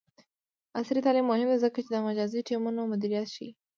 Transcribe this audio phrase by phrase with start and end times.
[0.77, 3.49] عصري تعلیم مهم دی ځکه چې د مجازی ټیمونو مدیریت ښيي.